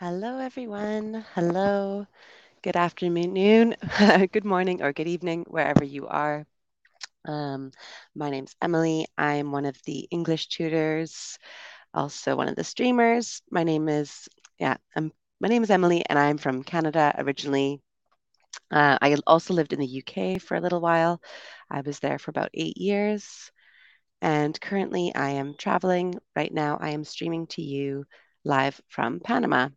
[0.00, 1.26] Hello, everyone.
[1.34, 2.06] Hello.
[2.62, 3.76] Good afternoon,
[4.32, 6.46] good morning, or good evening, wherever you are.
[7.26, 7.70] Um,
[8.14, 9.04] my name's Emily.
[9.18, 11.38] I'm one of the English tutors,
[11.92, 13.42] also one of the streamers.
[13.50, 14.26] My name is,
[14.58, 17.82] yeah, I'm, my name is Emily, and I'm from Canada originally.
[18.70, 21.20] Uh, I also lived in the UK for a little while.
[21.70, 23.52] I was there for about eight years.
[24.22, 26.18] And currently, I am traveling.
[26.34, 28.06] Right now, I am streaming to you
[28.44, 29.68] live from Panama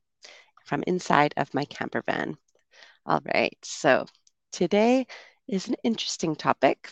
[0.63, 2.37] from inside of my camper van.
[3.05, 4.05] All right, so
[4.51, 5.07] today
[5.47, 6.91] is an interesting topic.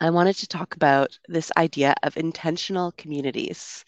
[0.00, 3.84] I wanted to talk about this idea of intentional communities.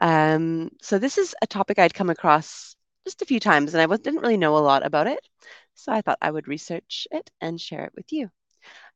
[0.00, 3.96] Um, so, this is a topic I'd come across just a few times, and I
[3.96, 5.20] didn't really know a lot about it.
[5.74, 8.30] So, I thought I would research it and share it with you.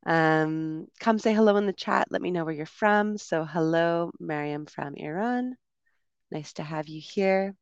[0.05, 2.07] Um, come say hello in the chat.
[2.11, 3.17] Let me know where you're from.
[3.17, 5.55] So, hello, Mariam from Iran.
[6.31, 7.55] Nice to have you here.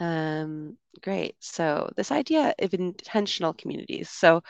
[0.00, 1.36] Um, great.
[1.40, 4.10] So, this idea of intentional communities.
[4.10, 4.42] So,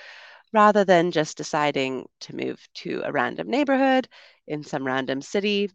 [0.53, 4.09] rather than just deciding to move to a random neighborhood
[4.47, 5.71] in some random city,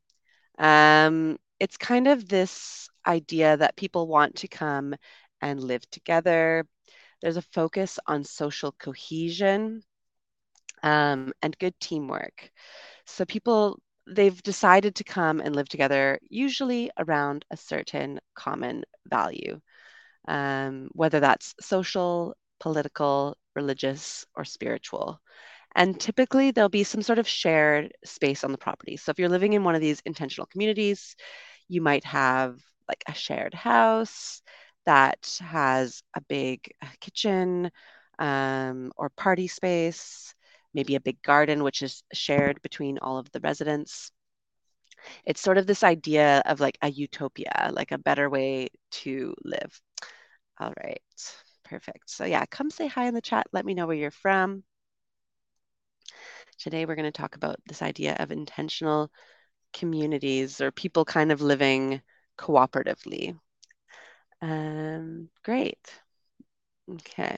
[0.59, 4.95] um, it's kind of this idea that people want to come
[5.41, 6.65] and live together.
[7.21, 9.83] There's a focus on social cohesion
[10.83, 12.51] um, and good teamwork.
[13.05, 19.59] So, people they've decided to come and live together, usually around a certain common value,
[20.27, 25.19] um, whether that's social, political, religious, or spiritual.
[25.75, 28.97] And typically, there'll be some sort of shared space on the property.
[28.97, 31.15] So, if you're living in one of these intentional communities,
[31.67, 34.41] you might have like a shared house
[34.85, 37.71] that has a big kitchen
[38.19, 40.33] um, or party space
[40.73, 44.11] maybe a big garden, which is shared between all of the residents.
[45.25, 49.81] It's sort of this idea of like a utopia, like a better way to live.
[50.59, 51.01] All right,
[51.63, 52.09] perfect.
[52.09, 53.47] So, yeah, come say hi in the chat.
[53.53, 54.63] Let me know where you're from.
[56.59, 59.11] Today, we're going to talk about this idea of intentional
[59.73, 62.01] communities or people kind of living
[62.37, 63.37] cooperatively.
[64.41, 65.79] Um, great.
[66.89, 67.37] Okay.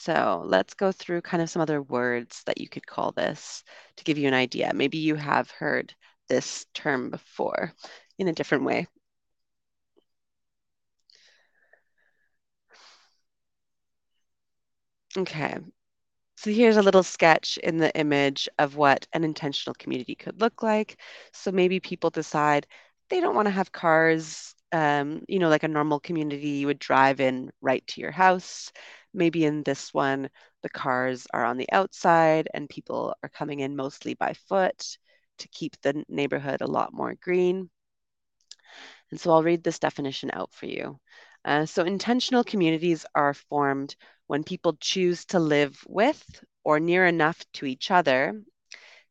[0.00, 3.64] So let's go through kind of some other words that you could call this
[3.96, 4.72] to give you an idea.
[4.72, 5.92] Maybe you have heard
[6.28, 7.72] this term before
[8.16, 8.86] in a different way.
[15.16, 15.56] Okay,
[16.36, 20.62] so here's a little sketch in the image of what an intentional community could look
[20.62, 21.00] like.
[21.32, 22.66] So maybe people decide
[23.10, 26.78] they don't want to have cars, um, you know, like a normal community you would
[26.78, 28.72] drive in right to your house.
[29.14, 30.28] Maybe in this one,
[30.62, 34.98] the cars are on the outside and people are coming in mostly by foot
[35.38, 37.70] to keep the neighborhood a lot more green.
[39.10, 40.98] And so I'll read this definition out for you.
[41.44, 43.94] Uh, so intentional communities are formed
[44.26, 48.42] when people choose to live with or near enough to each other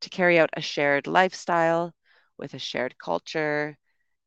[0.01, 1.93] to carry out a shared lifestyle
[2.37, 3.77] with a shared culture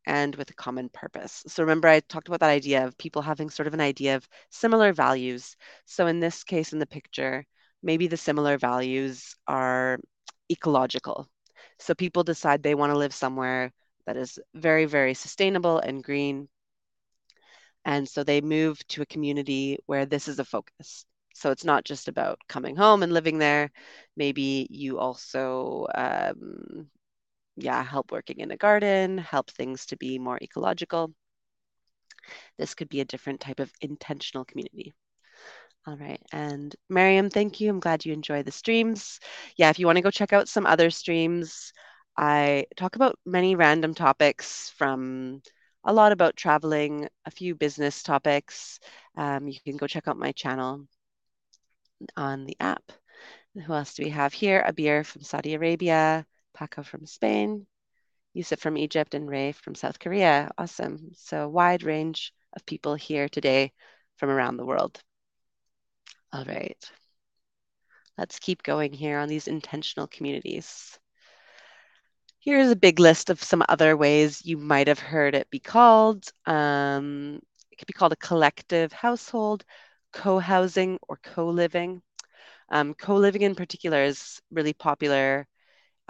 [0.07, 1.45] and with a common purpose.
[1.47, 4.29] So remember, I talked about that idea of people having sort of an idea of
[4.51, 5.57] similar values.
[5.85, 7.45] So in this case, in the picture,
[7.83, 9.99] maybe the similar values are
[10.51, 11.29] ecological.
[11.79, 13.73] So people decide they want to live somewhere
[14.07, 16.49] that is very, very sustainable and green.
[17.85, 21.07] And so they move to a community where this is a focus.
[21.35, 23.71] So it's not just about coming home and living there.
[24.17, 26.89] Maybe you also um,
[27.61, 31.13] yeah, help working in a garden, help things to be more ecological.
[32.59, 34.95] This could be a different type of intentional community.
[35.87, 36.21] All right.
[36.33, 37.71] And Mariam, thank you.
[37.71, 39.19] I'm glad you enjoy the streams.
[39.57, 41.73] Yeah, if you want to go check out some other streams,
[42.17, 45.43] I talk about many random topics from
[45.85, 48.79] a lot about traveling, a few business topics.
[49.17, 50.87] Um, you can go check out my channel
[52.17, 52.93] on the app.
[53.55, 54.65] Who else do we have here?
[54.67, 57.67] Abir from Saudi Arabia, Paco from Spain,
[58.35, 60.51] Yusuf from Egypt, and Ray from South Korea.
[60.59, 61.11] Awesome.
[61.15, 63.73] So, wide range of people here today
[64.17, 65.03] from around the world.
[66.33, 66.91] All right.
[68.17, 70.99] Let's keep going here on these intentional communities.
[72.39, 76.25] Here's a big list of some other ways you might have heard it be called.
[76.47, 79.65] Um, it could be called a collective household,
[80.13, 82.03] co housing, or co living.
[82.71, 85.47] Um, co living in particular is really popular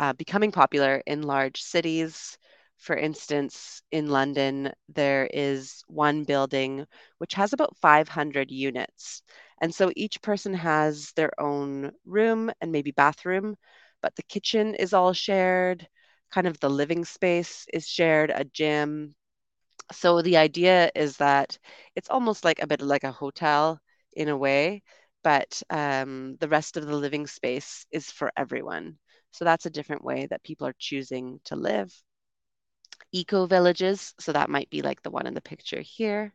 [0.00, 2.38] uh, becoming popular in large cities.
[2.78, 6.86] For instance, in London, there is one building
[7.18, 9.22] which has about 500 units.
[9.62, 13.56] And so each person has their own room and maybe bathroom,
[14.02, 15.88] but the kitchen is all shared.
[16.32, 19.16] Kind of the living space is shared, a gym,
[19.92, 21.58] So the idea is that
[21.96, 23.80] it's almost like a bit like a hotel
[24.14, 24.82] in a way,
[25.22, 28.98] but um, the rest of the living space is for everyone.
[29.32, 31.92] So that's a different way that people are choosing to live.
[33.12, 36.34] Eco villages, so that might be like the one in the picture here.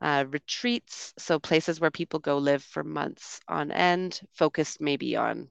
[0.00, 5.50] Uh, retreats, so places where people go live for months on end, focused maybe on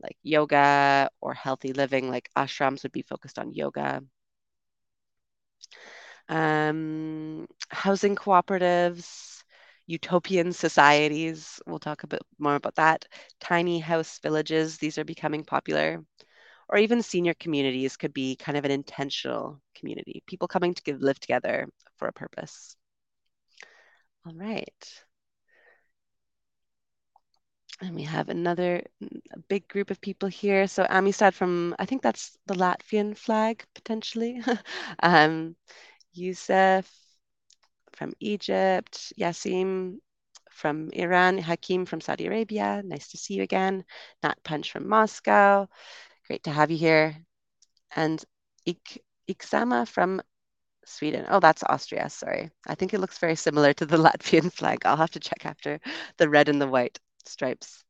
[0.00, 4.02] like yoga or healthy living, like ashrams would be focused on yoga.
[6.28, 9.31] Um, housing cooperatives,
[9.86, 13.06] utopian societies, we'll talk a bit more about that.
[13.40, 16.04] Tiny house villages, these are becoming popular.
[16.68, 21.20] Or even senior communities could be kind of an intentional community, people coming to live
[21.20, 22.76] together for a purpose.
[24.26, 25.04] All right.
[27.80, 28.84] And we have another
[29.48, 30.66] big group of people here.
[30.68, 34.42] So Amistad from, I think that's the Latvian flag, potentially.
[35.02, 35.56] um,
[36.12, 36.90] Yusuf
[37.96, 39.98] from Egypt, Yasim
[40.50, 42.82] from Iran, Hakim from Saudi Arabia.
[42.84, 43.84] Nice to see you again.
[44.22, 45.68] Nat Punch from Moscow.
[46.26, 47.16] Great to have you here.
[47.96, 48.22] And
[48.66, 50.20] Ik Iksama from
[50.84, 51.26] Sweden.
[51.28, 52.08] Oh, that's Austria.
[52.08, 52.50] Sorry.
[52.66, 54.80] I think it looks very similar to the Latvian flag.
[54.84, 55.80] I'll have to check after
[56.18, 57.84] the red and the white stripes.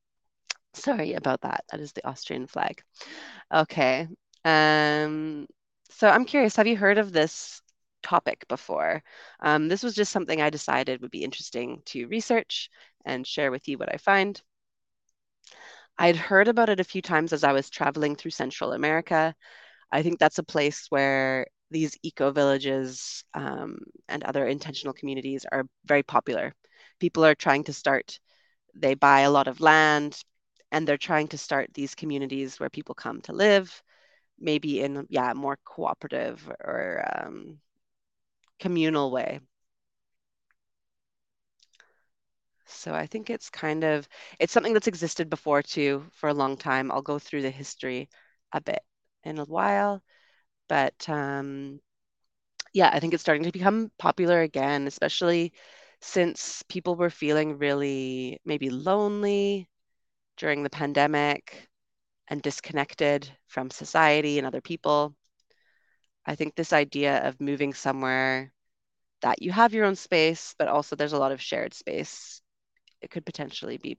[0.74, 1.64] Sorry about that.
[1.70, 2.82] That is the Austrian flag.
[3.52, 4.08] Okay.
[4.44, 5.46] Um,
[5.90, 7.61] so I'm curious, have you heard of this
[8.02, 9.02] topic before?
[9.40, 12.70] Um, this was just something I decided would be interesting to research
[13.04, 14.40] and share with you what I find.
[15.98, 19.34] I'd heard about it a few times as I was traveling through Central America.
[19.90, 23.78] I think that's a place where these eco villages um,
[24.08, 26.54] and other intentional communities are very popular.
[27.00, 28.18] People are trying to start,
[28.74, 30.22] they buy a lot of land
[30.70, 33.82] and they're trying to start these communities where people come to live,
[34.38, 37.58] maybe in, yeah, more cooperative or um,
[38.62, 39.40] communal way.
[42.66, 44.08] So I think it's kind of
[44.40, 46.90] it's something that's existed before too for a long time.
[46.90, 48.08] I'll go through the history
[48.52, 48.82] a bit
[49.24, 50.02] in a while,
[50.68, 51.80] but um,
[52.74, 55.52] yeah, I think it's starting to become popular again, especially
[56.00, 59.68] since people were feeling really maybe lonely
[60.38, 61.68] during the pandemic
[62.28, 65.16] and disconnected from society and other people.
[66.26, 68.52] I think this idea of moving somewhere
[69.22, 72.42] that you have your own space, but also there's a lot of shared space,
[73.00, 73.98] it could potentially be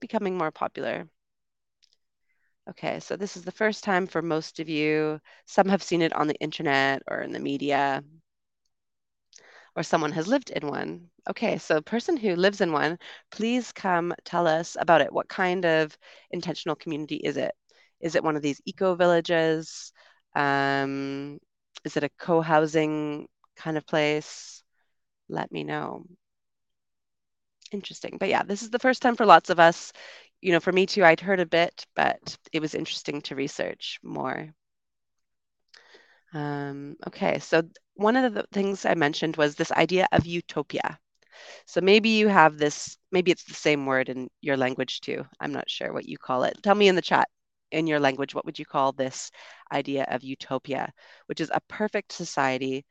[0.00, 1.08] becoming more popular.
[2.68, 5.20] Okay, so this is the first time for most of you.
[5.46, 8.02] Some have seen it on the internet or in the media,
[9.76, 11.08] or someone has lived in one.
[11.28, 12.98] Okay, so person who lives in one,
[13.30, 15.12] please come tell us about it.
[15.12, 15.96] What kind of
[16.30, 17.52] intentional community is it?
[18.00, 19.92] Is it one of these eco villages?
[20.34, 21.38] Um,
[21.84, 24.62] is it a co-housing kind of place?
[25.28, 26.04] Let me know.
[27.72, 28.18] Interesting.
[28.18, 29.92] But yeah, this is the first time for lots of us.
[30.40, 33.98] You know, for me too, I'd heard a bit, but it was interesting to research
[34.02, 34.52] more.
[36.34, 37.62] Um, okay, so
[37.94, 40.98] one of the things I mentioned was this idea of utopia.
[41.66, 45.24] So maybe you have this, maybe it's the same word in your language too.
[45.40, 46.56] I'm not sure what you call it.
[46.62, 47.28] Tell me in the chat
[47.72, 49.30] in your language, what would you call this
[49.72, 50.92] idea of utopia,
[51.26, 52.84] which is a perfect society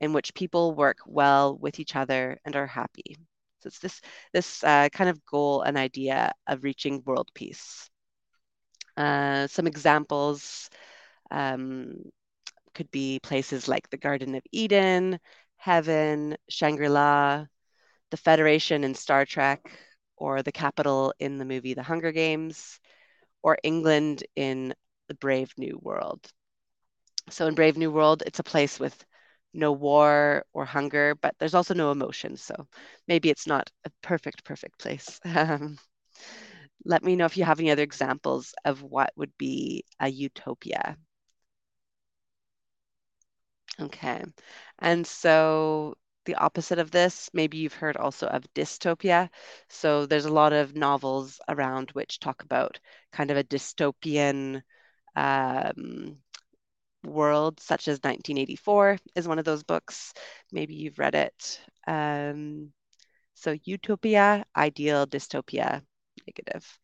[0.00, 3.16] in which people work well with each other and are happy.
[3.60, 4.00] So it's this
[4.32, 7.90] this uh, kind of goal and idea of reaching world peace.
[8.96, 10.70] Uh, some examples
[11.30, 11.94] um,
[12.74, 15.18] could be places like the Garden of Eden,
[15.56, 17.46] Heaven, Shangri-La,
[18.10, 19.70] the Federation in Star Trek,
[20.16, 22.80] or the Capitol in the movie The Hunger Games,
[23.42, 24.74] or England in
[25.08, 26.30] The Brave New World.
[27.30, 29.04] So in Brave New World, it's a place with
[29.54, 32.36] no war or hunger, but there's also no emotion.
[32.36, 32.68] So
[33.06, 35.18] maybe it's not a perfect, perfect place.
[35.24, 35.78] Um,
[36.84, 40.96] let me know if you have any other examples of what would be a utopia.
[43.80, 44.24] Okay.
[44.78, 45.96] And so
[46.28, 49.30] the opposite of this, maybe you've heard also of dystopia.
[49.70, 52.78] So there's a lot of novels around which talk about
[53.12, 54.62] kind of a dystopian
[55.16, 56.18] um,
[57.04, 60.12] world, such as 1984 is one of those books.
[60.52, 61.60] Maybe you've read it.
[61.86, 62.72] Um,
[63.34, 65.82] so utopia, ideal, dystopia,
[66.26, 66.78] negative.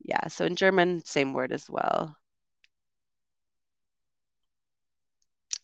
[0.00, 2.16] Yeah, so in German, same word as well.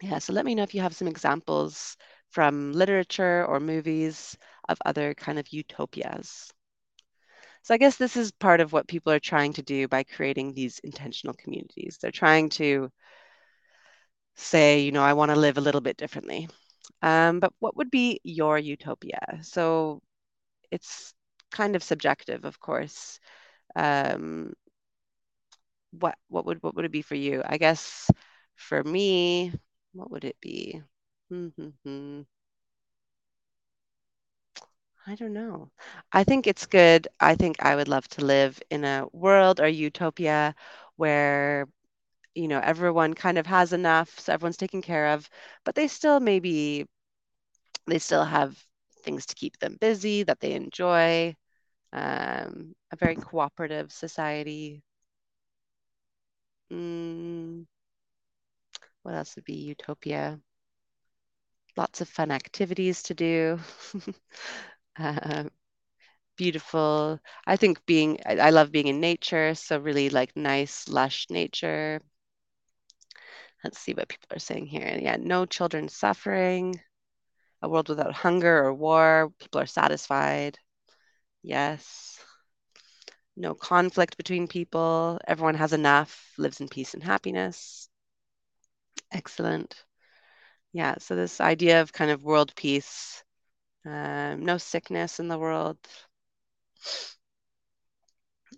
[0.03, 1.97] Yeah, so let me know if you have some examples
[2.33, 4.37] from literature or movies
[4.69, 6.53] of other kind of utopias.
[7.63, 10.55] So I guess this is part of what people are trying to do by creating
[10.55, 11.99] these intentional communities.
[12.01, 12.91] They're trying to
[14.35, 16.49] say, you know, I want to live a little bit differently.
[17.03, 19.41] Um, but what would be your utopia?
[19.43, 20.03] So
[20.71, 21.15] it's
[21.51, 23.21] kind of subjective, of course.
[23.77, 24.55] Um,
[25.93, 27.43] what what would what would it be for you?
[27.45, 28.11] I guess
[28.57, 29.53] for me,
[29.93, 30.83] what would it be?
[31.33, 32.23] Mm-hmm.
[35.07, 35.71] I don't know.
[36.13, 37.09] I think it's good.
[37.21, 40.55] I think I would love to live in a world or utopia
[40.97, 41.69] where,
[42.35, 45.29] you know, everyone kind of has enough, so everyone's taken care of,
[45.65, 46.87] but they still maybe
[47.87, 48.57] they still have
[49.03, 51.37] things to keep them busy that they enjoy.
[51.93, 54.83] Um, a very cooperative society.
[56.73, 57.65] Mm,
[59.03, 60.41] what else would be utopia?
[61.77, 63.59] Lots of fun activities to do.
[64.99, 65.45] uh,
[66.37, 67.21] beautiful.
[67.47, 72.01] I think being, I, I love being in nature, so really like nice, lush nature.
[73.65, 74.99] Let's see what people are saying here.
[75.01, 76.81] Yeah, no children suffering,
[77.63, 79.33] a world without hunger or war.
[79.41, 80.59] People are satisfied.
[81.43, 82.19] Yes.
[83.37, 85.19] No conflict between people.
[85.27, 87.89] Everyone has enough, lives in peace and happiness.
[89.13, 89.85] Excellent.
[90.73, 93.23] Yeah, so this idea of kind of world peace,
[93.87, 95.79] um, no sickness in the world.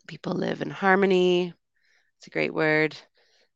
[0.06, 1.52] People live in harmony.
[2.18, 2.97] It's a great word.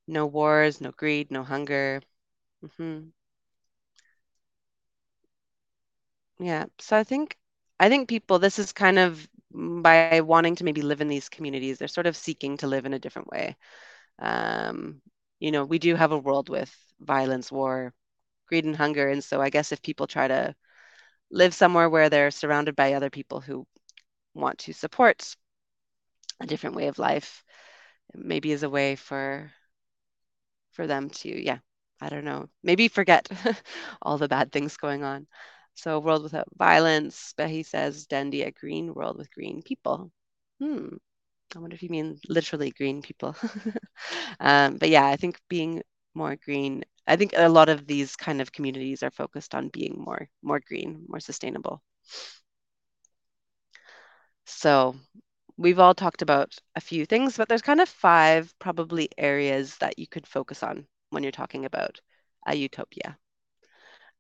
[0.09, 2.03] No wars, no greed, no hunger.
[2.79, 3.09] hmm
[6.39, 6.67] Yeah.
[6.81, 7.37] So I think
[7.81, 11.79] I think people, this is kind of by wanting to maybe live in these communities,
[11.79, 13.57] they're sort of seeking to live in a different way.
[14.21, 15.03] Um,
[15.41, 17.95] you know, we do have a world with violence, war,
[18.49, 19.09] greed, and hunger.
[19.09, 20.55] And so I guess if people try to
[21.31, 23.67] live somewhere where they're surrounded by other people who
[24.35, 25.37] want to support
[26.41, 27.45] a different way of life,
[28.15, 29.53] maybe is a way for
[30.73, 31.59] for them to, yeah,
[32.01, 33.29] I don't know, maybe forget
[34.03, 35.27] all the bad things going on.
[35.75, 40.11] So world without violence, but he says Dendi, a green world with green people.
[40.61, 40.97] Hmm.
[41.57, 43.37] I wonder if you mean literally green people.
[44.41, 45.83] um, but yeah, I think being
[46.15, 46.85] more green.
[47.09, 50.61] I think a lot of these kind of communities are focused on being more more
[50.61, 51.83] green, more sustainable.
[54.47, 54.97] So
[55.57, 59.99] we've all talked about a few things, but there's kind of five probably areas that
[59.99, 62.01] you could focus on when you're talking about
[62.47, 63.19] a utopia.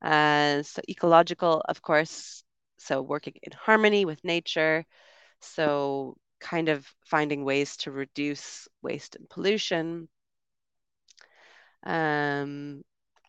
[0.02, 2.44] Uh, so ecological, of course,
[2.78, 4.84] so working in harmony with nature.
[5.40, 10.08] So kind of finding ways to reduce waste and pollution.
[11.84, 12.82] Um,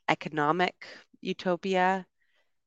[0.10, 0.75] economic
[1.22, 2.06] utopia.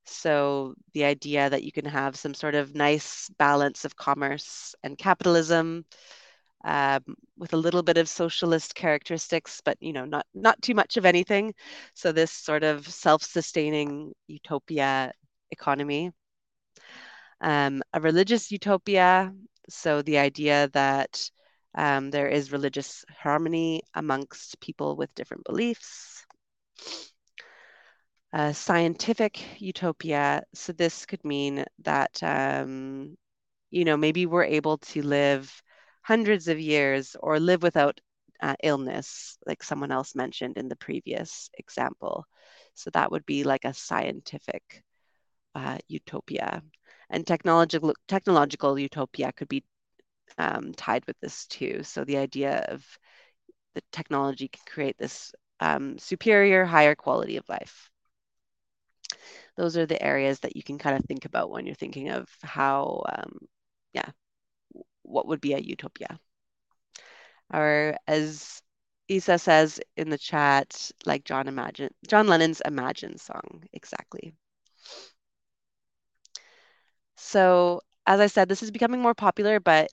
[0.04, 4.98] So the idea that you can have some sort of nice balance of commerce and
[4.98, 5.84] capitalism
[6.64, 7.02] um,
[7.36, 11.04] with a little bit of socialist characteristics, but you know, not not too much of
[11.04, 11.54] anything.
[11.94, 15.12] So this sort of self-sustaining utopia
[15.50, 16.12] economy.
[17.40, 19.34] Um, a religious utopia.
[19.68, 21.30] So the idea that
[21.74, 26.26] um, there is religious harmony amongst people with different beliefs.
[28.52, 30.42] Scientific utopia.
[30.54, 33.16] So this could mean that um,
[33.70, 35.62] you know maybe we're able to live
[36.02, 38.00] hundreds of years or live without
[38.42, 42.24] uh, illness, like someone else mentioned in the previous example.
[42.74, 44.82] So that would be like a scientific
[45.54, 46.62] uh, utopia.
[47.10, 49.64] And technological technological utopia could be
[50.38, 51.82] um, tied with this too.
[51.82, 52.86] So the idea of
[53.74, 57.90] the technology can create this um, superior, higher quality of life.
[59.56, 62.28] Those are the areas that you can kind of think about when you're thinking of
[62.42, 63.38] how, um,
[63.92, 64.10] yeah,
[65.02, 66.18] what would be a utopia.
[67.52, 68.62] Or as
[69.08, 74.34] Isa says in the chat, like John Imagine, John Lennon's Imagine song, exactly.
[77.16, 79.90] So as I said, this is becoming more popular, but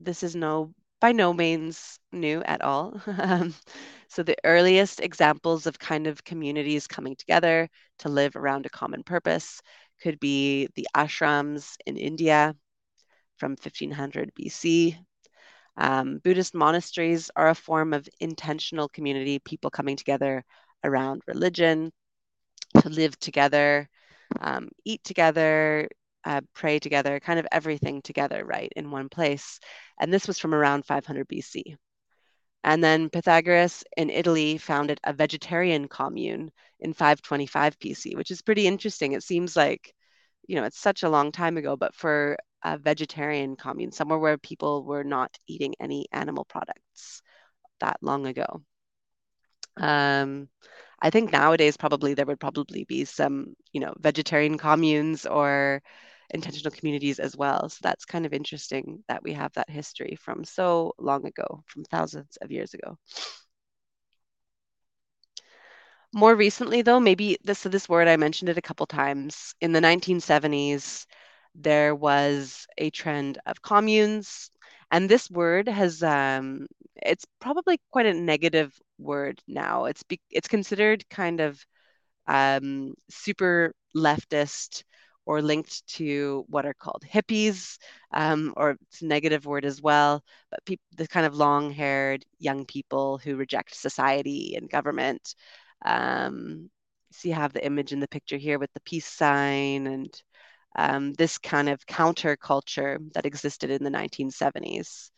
[0.00, 3.00] this is no by no means new at all.
[3.18, 3.54] Um,
[4.08, 7.68] so the earliest examples of kind of communities coming together
[8.00, 9.60] to live around a common purpose
[10.02, 12.54] could be the ashrams in India
[13.38, 14.98] from 1500 BC.
[15.76, 20.44] Um, Buddhist monasteries are a form of intentional community, people coming together
[20.84, 21.92] around religion
[22.80, 23.88] to live together,
[24.40, 25.88] um, eat together,
[26.28, 29.58] uh, pray together, kind of everything together, right, in one place.
[29.98, 31.76] And this was from around 500 BC.
[32.62, 38.66] And then Pythagoras in Italy founded a vegetarian commune in 525 BC, which is pretty
[38.66, 39.12] interesting.
[39.12, 39.94] It seems like,
[40.46, 44.36] you know, it's such a long time ago, but for a vegetarian commune, somewhere where
[44.36, 47.22] people were not eating any animal products
[47.80, 48.62] that long ago.
[49.78, 50.48] Um,
[51.00, 55.80] I think nowadays probably there would probably be some, you know, vegetarian communes or
[56.30, 57.68] intentional communities as well.
[57.68, 61.84] So that's kind of interesting that we have that history from so long ago, from
[61.84, 62.98] thousands of years ago.
[66.12, 69.54] More recently, though, maybe this this word I mentioned it a couple times.
[69.60, 71.06] In the 1970s,
[71.54, 74.50] there was a trend of communes,
[74.90, 76.66] and this word has um,
[76.96, 79.84] it's probably quite a negative word now.
[79.84, 81.64] It's be, it's considered kind of
[82.26, 84.84] um, super leftist
[85.28, 87.76] or linked to what are called hippies,
[88.14, 90.24] um, or it's a negative word as well.
[90.50, 95.34] But pe- the kind of long-haired young people who reject society and government.
[95.84, 96.70] Um,
[97.12, 100.22] so you have the image in the picture here with the peace sign and
[100.76, 105.10] um, this kind of counterculture that existed in the 1970s.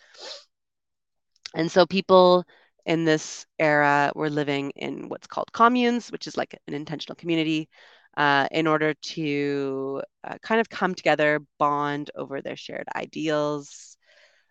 [1.55, 2.45] And so people
[2.85, 7.69] in this era were living in what's called communes, which is like an intentional community,
[8.21, 13.97] uh, in order to uh, kind of come together, bond over their shared ideals,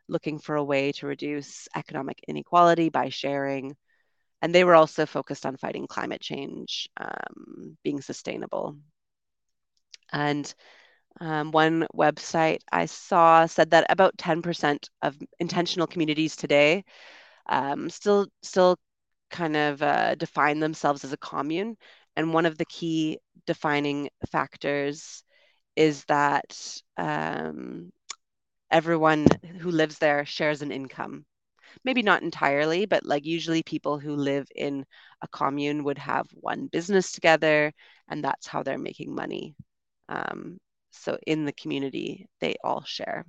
[0.08, 3.76] looking for a way to reduce economic inequality by sharing.
[4.42, 8.76] And they were also focused on fighting climate change, um, being sustainable.
[10.12, 10.52] And
[11.22, 16.86] um, one website I saw said that about 10% of intentional communities today
[17.48, 18.78] um, still still
[19.30, 21.78] kind of uh, define themselves as a commune.
[22.20, 25.24] And one of the key defining factors
[25.78, 27.92] is that um,
[28.72, 29.28] everyone
[29.60, 31.26] who lives there shares an income.
[31.86, 34.86] Maybe not entirely, but like usually people who live in
[35.22, 37.74] a commune would have one business together,
[38.10, 39.56] and that's how they're making money.
[40.10, 40.60] Um,
[40.92, 43.26] so in the community, they all share.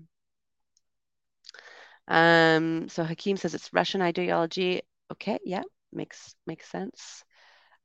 [2.08, 4.82] Um, so Hakeem says it's Russian ideology.
[5.12, 7.24] Okay, yeah, makes makes sense.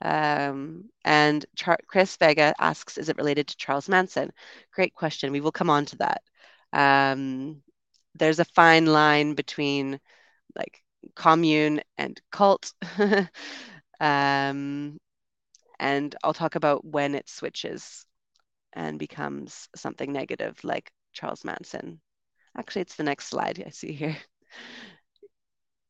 [0.01, 4.31] Um, and Char- Chris Vega asks, is it related to Charles Manson?
[4.73, 5.31] Great question.
[5.31, 6.21] We will come on to that.
[6.73, 7.61] Um,
[8.15, 9.99] there's a fine line between
[10.55, 10.83] like
[11.15, 12.73] commune and cult.
[13.99, 14.99] um,
[15.79, 18.05] and I'll talk about when it switches
[18.73, 22.01] and becomes something negative like Charles Manson.
[22.57, 24.17] Actually, it's the next slide I see here.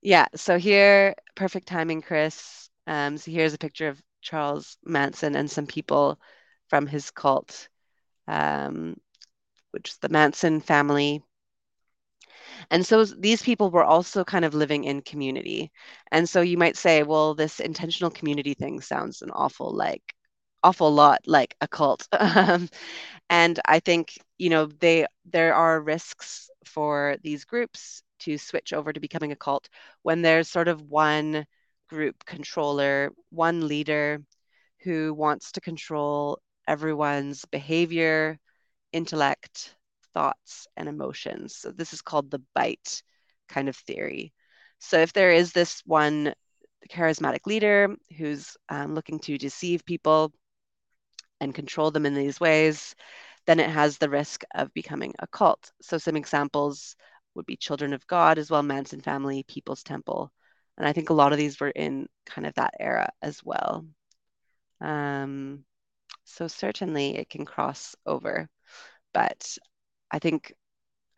[0.01, 2.69] Yeah, so here, perfect timing, Chris.
[2.88, 6.19] Um, so here's a picture of Charles Manson and some people
[6.69, 7.69] from his cult,
[8.28, 8.98] um,
[9.71, 11.24] which is the Manson family.
[12.71, 15.71] And so these people were also kind of living in community.
[16.12, 20.04] And so you might say, well, this intentional community thing sounds an awful like
[20.63, 22.08] awful lot like a cult.
[22.19, 22.69] Um,
[23.30, 28.93] and I think, you know, they there are risks for these groups to switch over
[28.93, 29.69] to becoming a cult
[30.04, 31.45] when there's sort of one
[31.95, 34.21] group controller, one leader
[34.84, 38.38] who wants to control everyone's behavior,
[38.91, 39.73] intellect,
[40.13, 41.55] thoughts, and emotions.
[41.55, 43.01] So this is called the BITE
[43.47, 44.34] kind of theory.
[44.79, 46.34] So if there is this one
[46.89, 50.34] charismatic leader who's um, looking to deceive people
[51.39, 52.93] and control them in these ways,
[53.47, 55.71] then it has the risk of becoming a cult.
[55.81, 56.97] So some examples
[57.36, 60.34] would be Children of God as well, Manson Family, People's Temple.
[60.77, 63.85] And I think a lot of these were in kind of that era as well.
[64.81, 65.65] Um,
[66.25, 68.49] so certainly it can cross over,
[69.13, 69.57] but
[70.11, 70.53] I think,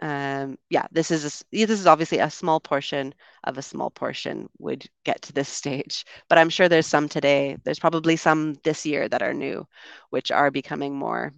[0.01, 3.13] um, yeah, this is a, this is obviously a small portion
[3.45, 7.57] of a small portion would get to this stage, but I'm sure there's some today.
[7.63, 9.67] There's probably some this year that are new,
[10.11, 11.33] which are becoming more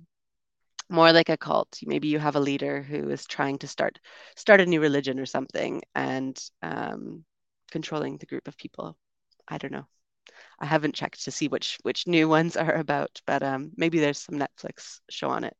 [0.89, 1.79] more like a cult.
[1.85, 3.99] Maybe you have a leader who is trying to start
[4.35, 7.23] start a new religion or something and um,
[7.69, 8.97] controlling the group of people.
[9.47, 9.87] I don't know.
[10.59, 14.19] I haven't checked to see which which new ones are about, but um, maybe there's
[14.19, 15.57] some Netflix show on it.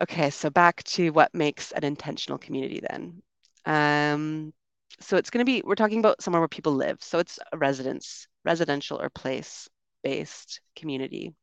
[0.00, 3.22] Okay, so back to what makes an intentional community then.
[3.66, 4.52] Um,
[5.00, 7.02] so it's going to be we're talking about somewhere where people live.
[7.02, 11.34] So it's a residence, residential or place-based community.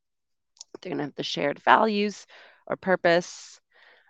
[0.81, 2.25] They're going to have the shared values
[2.67, 3.58] or purpose,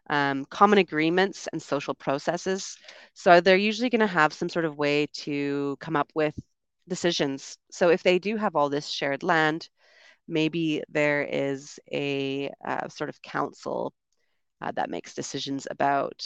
[0.10, 2.78] um, common agreements, and social processes.
[3.14, 6.38] So they're usually going to have some sort of way to come up with
[6.88, 7.58] decisions.
[7.72, 9.70] So if they do have all this shared land,
[10.28, 13.94] maybe there is a uh, sort of council
[14.62, 16.26] uh, that makes decisions about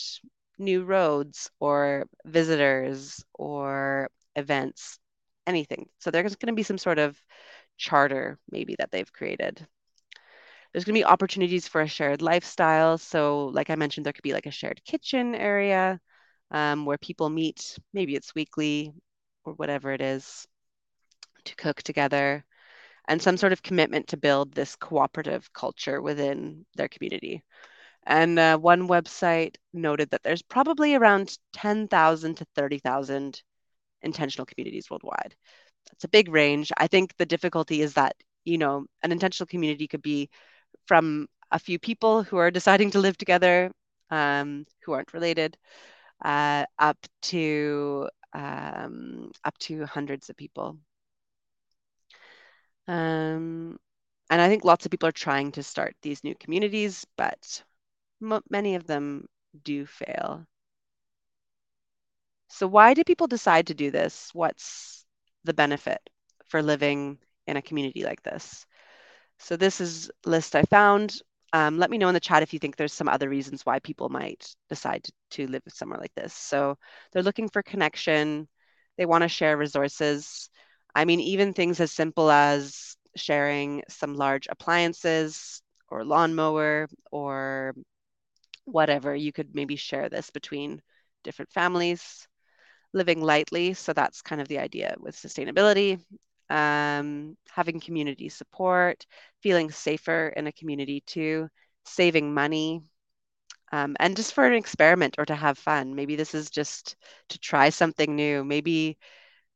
[0.58, 5.00] new roads or visitors or events,
[5.46, 5.88] anything.
[6.00, 7.20] So there's going to be some sort of
[7.78, 9.66] charter maybe that they've created.
[10.74, 12.98] There's going to be opportunities for a shared lifestyle.
[12.98, 16.00] So, like I mentioned, there could be like a shared kitchen area
[16.52, 17.78] um, where people meet.
[17.94, 18.94] Maybe it's weekly
[19.46, 20.48] or whatever it is.
[21.46, 22.46] to cook together,
[23.08, 27.44] and some sort of commitment to build this cooperative culture within their community.
[28.06, 33.42] And uh, one website noted that there's probably around 10,000 to 30,000
[34.04, 35.36] intentional communities worldwide.
[35.92, 36.72] That's a big range.
[36.78, 40.30] I think the difficulty is that, you know, an intentional community could be
[40.86, 43.72] from a few people who are deciding to live together
[44.10, 45.58] um, who aren't related
[46.24, 50.78] uh, up to um, up to hundreds of people.
[52.88, 53.80] Um,
[54.30, 57.64] and I think lots of people are trying to start these new communities, but
[58.50, 59.28] many of them
[59.64, 60.46] do fail.
[62.50, 64.30] So, why do people decide to do this?
[64.34, 65.06] What's
[65.44, 66.02] the benefit
[66.48, 68.66] for living in a community like this?
[69.44, 71.22] So, this is list I found.
[71.52, 73.80] Um, let me know in the chat if you think there's some other reasons why
[73.80, 76.34] people might decide to, to live somewhere like this.
[76.34, 76.78] So,
[77.12, 78.48] they're looking for connection,
[78.98, 80.50] they want to share resources.
[80.96, 87.76] I mean, even things as simple as sharing some large appliances or lawnmower or
[88.66, 89.16] whatever.
[89.16, 90.82] You could maybe share this between
[91.24, 92.28] different families.
[92.94, 96.00] Living lightly, so that's kind of the idea with sustainability.
[96.54, 99.08] Um, having community support,
[99.42, 101.50] feeling safer in a community too,
[101.86, 102.84] saving money,
[103.72, 105.96] um, and just for an experiment or to have fun.
[105.96, 106.96] Maybe this is just
[107.30, 108.44] to try something new.
[108.44, 108.98] Maybe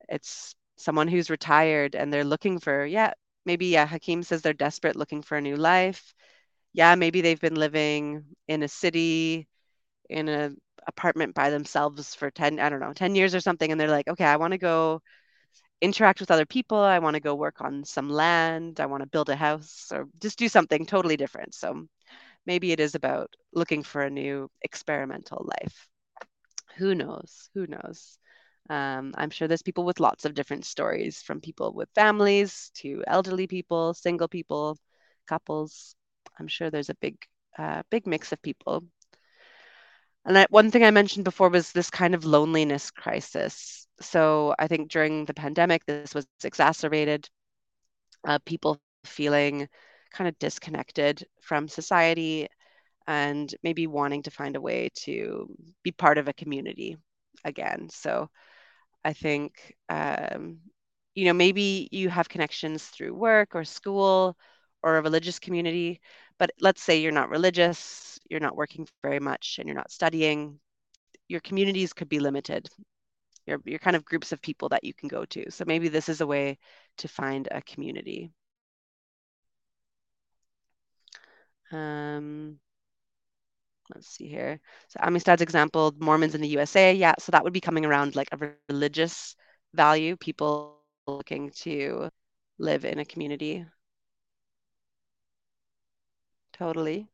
[0.09, 3.13] it's someone who's retired and they're looking for, yeah,
[3.45, 6.13] maybe yeah, Hakeem says they're desperate looking for a new life
[6.73, 9.47] yeah, maybe they've been living in a city
[10.09, 10.57] in an
[10.87, 13.71] apartment by themselves for 10, I don't know, 10 years or something.
[13.71, 15.01] And they're like, okay, I want to go
[15.81, 16.77] interact with other people.
[16.77, 18.79] I want to go work on some land.
[18.79, 21.53] I want to build a house or just do something totally different.
[21.53, 21.87] So
[22.45, 25.87] maybe it is about looking for a new experimental life.
[26.77, 27.49] Who knows?
[27.53, 28.17] Who knows?
[28.69, 33.03] Um, I'm sure there's people with lots of different stories from people with families to
[33.07, 34.77] elderly people, single people,
[35.27, 35.95] couples.
[36.39, 37.17] I'm sure there's a big,
[37.57, 38.83] uh, big mix of people.
[40.27, 43.87] And I, one thing I mentioned before was this kind of loneliness crisis.
[44.01, 47.29] So I think during the pandemic, this was exacerbated.
[48.27, 49.69] Uh, people feeling
[50.11, 52.47] kind of disconnected from society
[53.07, 55.47] and maybe wanting to find a way to
[55.83, 56.97] be part of a community
[57.45, 57.87] again.
[57.89, 58.29] So
[59.05, 60.59] I think, um,
[61.15, 64.37] you know, maybe you have connections through work or school
[64.83, 66.01] or a religious community,
[66.39, 70.59] but let's say you're not religious, you're not working very much, and you're not studying,
[71.27, 72.69] your communities could be limited.
[73.45, 75.51] Your, your kind of groups of people that you can go to.
[75.51, 76.57] So maybe this is a way
[76.97, 78.31] to find a community.
[81.71, 82.59] Um,
[83.93, 84.59] let's see here.
[84.89, 86.93] So Amistad's example, Mormons in the USA.
[86.93, 89.35] Yeah, so that would be coming around like a religious
[89.73, 92.09] value, people looking to
[92.59, 93.65] live in a community.
[96.57, 97.07] Totally.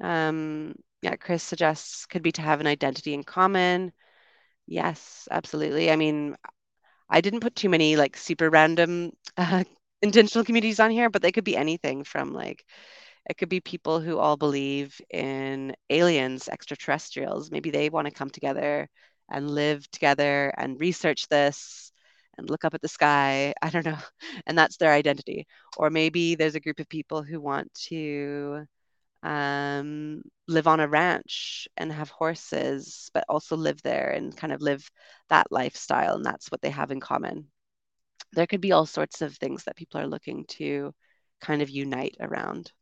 [0.00, 3.92] Um, yeah, Chris suggests could be to have an identity in common.
[4.66, 5.90] Yes, absolutely.
[5.92, 6.36] I mean,
[7.10, 9.64] I didn't put too many like super random uh,
[10.02, 12.64] intentional communities on here, but they could be anything from like
[13.30, 17.50] it could be people who all believe in aliens, extraterrestrials.
[17.50, 18.88] Maybe they want to come together
[19.30, 21.89] and live together and research this
[22.40, 23.54] and look up at the sky.
[23.62, 23.98] I don't know.
[24.46, 25.46] And that's their identity.
[25.76, 28.66] Or maybe there's a group of people who want to
[29.22, 34.62] um, live on a ranch and have horses, but also live there and kind of
[34.62, 34.90] live
[35.28, 36.16] that lifestyle.
[36.16, 37.46] And that's what they have in common.
[38.32, 40.94] There could be all sorts of things that people are looking to
[41.40, 42.72] kind of unite around.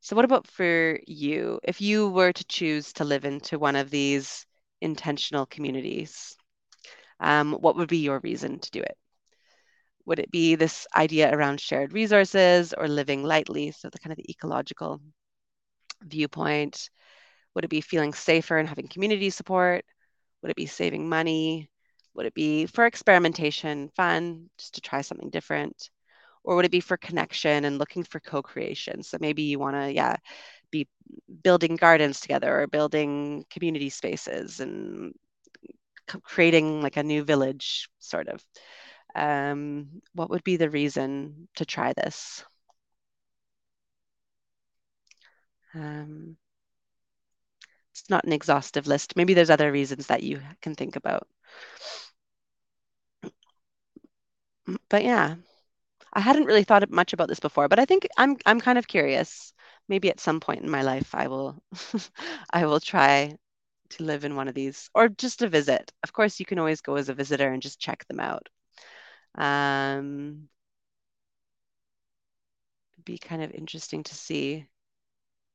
[0.00, 1.60] So, what about for you?
[1.62, 4.46] If you were to choose to live into one of these
[4.80, 6.36] intentional communities,
[7.20, 8.96] um, what would be your reason to do it?
[10.06, 13.70] Would it be this idea around shared resources or living lightly?
[13.72, 15.00] So, the kind of the ecological
[16.02, 16.90] viewpoint.
[17.54, 19.84] Would it be feeling safer and having community support?
[20.42, 21.70] Would it be saving money?
[22.14, 25.90] Would it be for experimentation, fun, just to try something different?
[26.44, 29.02] Or would it be for connection and looking for co creation?
[29.02, 30.16] So maybe you want to, yeah,
[30.70, 30.86] be
[31.42, 35.14] building gardens together or building community spaces and
[36.22, 38.44] creating like a new village, sort of.
[39.14, 42.44] Um, what would be the reason to try this?
[45.74, 46.36] Um,
[47.92, 49.16] it's not an exhaustive list.
[49.16, 51.26] Maybe there's other reasons that you can think about.
[54.88, 55.36] But yeah,
[56.12, 58.88] I hadn't really thought much about this before, but I think I'm I'm kind of
[58.88, 59.52] curious.
[59.88, 61.62] Maybe at some point in my life I will
[62.52, 63.36] I will try
[63.90, 65.92] to live in one of these or just to visit.
[66.02, 68.48] Of course, you can always go as a visitor and just check them out.
[69.36, 70.48] Um,
[72.94, 74.66] it'd be kind of interesting to see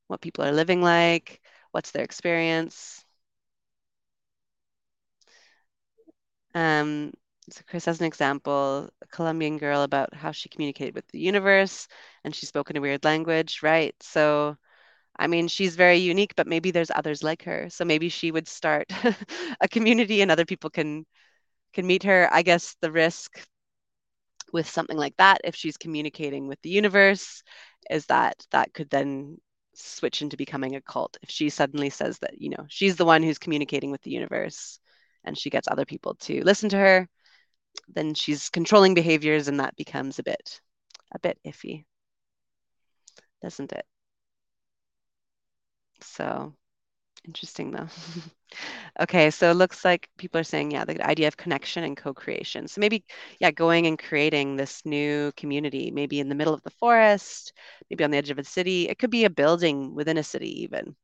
[0.07, 3.05] what people are living like, what's their experience.
[6.55, 7.13] Um,
[7.49, 11.87] so Chris has an example, a Colombian girl about how she communicated with the universe
[12.23, 13.95] and she spoke in a weird language, right?
[14.03, 14.57] So,
[15.19, 17.69] I mean, she's very unique, but maybe there's others like her.
[17.69, 18.91] So maybe she would start
[19.61, 21.05] a community and other people can
[21.73, 22.29] can meet her.
[22.31, 23.39] I guess the risk
[24.53, 27.43] with something like that, if she's communicating with the universe,
[27.89, 29.37] is that that could then
[29.75, 31.17] switch into becoming a cult.
[31.21, 34.79] If she suddenly says that, you know, she's the one who's communicating with the universe
[35.25, 37.09] and she gets other people to listen to her,
[37.89, 40.61] then she's controlling behaviors and that becomes a bit
[41.13, 41.85] a bit iffy.
[43.41, 43.85] Doesn't it?
[46.01, 46.53] So
[47.25, 47.89] interesting though.
[49.01, 52.67] Okay, so it looks like people are saying, yeah, the idea of connection and co-creation.
[52.67, 53.05] So maybe,
[53.39, 57.53] yeah, going and creating this new community, maybe in the middle of the forest,
[57.89, 58.89] maybe on the edge of a city.
[58.89, 60.95] It could be a building within a city, even.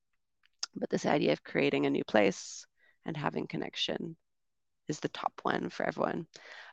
[0.75, 2.65] But this idea of creating a new place
[3.05, 4.15] and having connection
[4.87, 6.27] is the top one for everyone.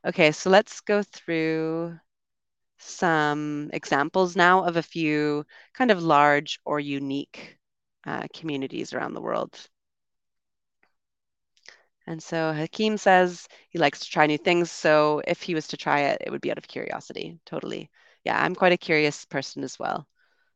[0.07, 1.99] Okay, so let's go through
[2.79, 7.59] some examples now of a few kind of large or unique
[8.07, 9.69] uh, communities around the world.
[12.07, 14.71] And so Hakeem says he likes to try new things.
[14.71, 17.39] So if he was to try it, it would be out of curiosity.
[17.47, 17.91] Totally.
[18.25, 20.07] Yeah, I'm quite a curious person as well.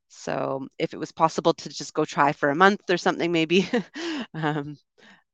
[0.09, 3.68] So if it was possible to just go try for a month or something, maybe
[4.35, 4.78] um,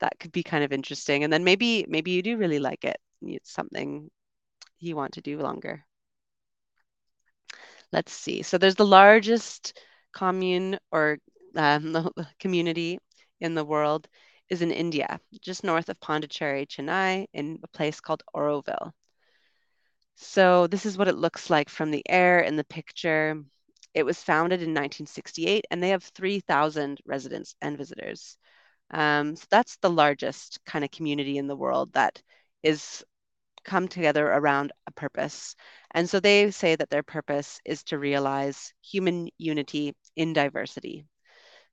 [0.01, 1.25] that could be kind of interesting.
[1.25, 2.99] And then maybe maybe you do really like it.
[3.23, 4.11] It's something
[4.81, 5.85] you want to do longer.
[7.93, 8.43] Let's see.
[8.43, 9.79] So there's the largest
[10.13, 11.19] commune or
[11.57, 12.99] um, community
[13.41, 14.09] in the world
[14.49, 18.93] is in India, just north of Pondicherry, Chennai, in a place called Auroville.
[20.17, 23.43] So this is what it looks like from the air in the picture.
[23.95, 28.37] It was founded in 1968 and they have 3,000 residents and visitors.
[28.91, 32.23] Um, so that's the largest kind of community in the world that
[32.63, 33.03] is
[33.65, 35.57] come together around a purpose.
[35.93, 41.07] And so they say that their purpose is to realize human unity in diversity.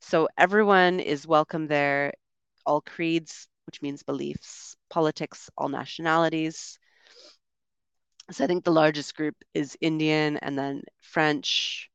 [0.01, 2.13] So everyone is welcome there,
[2.65, 6.79] all creeds, which means beliefs, politics, all nationalities.
[8.31, 11.89] So I think the largest group is Indian and then French,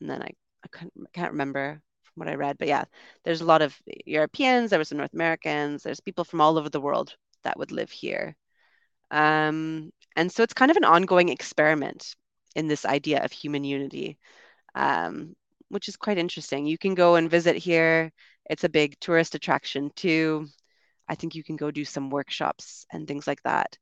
[0.00, 0.30] and then I,
[0.64, 0.68] I
[1.12, 2.84] can't, remember from what I read, but yeah,
[3.24, 6.68] there's a lot of Europeans, there were some North Americans, there's people from all over
[6.68, 8.36] the world that would live here.
[9.10, 12.14] Um, and so it's kind of an ongoing experiment
[12.54, 14.18] in this idea of human unity,
[14.74, 15.34] um,
[15.68, 16.66] which is quite interesting.
[16.66, 18.12] You can go and visit here.
[18.48, 20.46] It's a big tourist attraction too.
[21.08, 23.78] I think you can go do some workshops and things like that.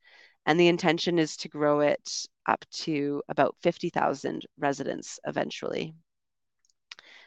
[0.47, 5.95] And the intention is to grow it up to about 50,000 residents eventually.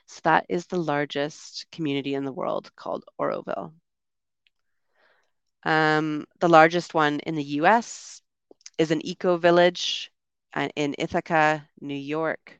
[0.08, 3.74] So that is the largest community in the world called Auroville.
[5.64, 8.22] Um, the largest one in the US
[8.78, 10.10] is an eco village
[10.54, 12.59] uh, in Ithaca, New York.